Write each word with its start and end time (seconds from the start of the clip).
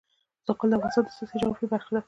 زغال 0.47 0.69
د 0.71 0.73
افغانستان 0.77 1.03
د 1.05 1.09
سیاسي 1.17 1.35
جغرافیه 1.41 1.71
برخه 1.73 1.91
ده. 1.93 1.99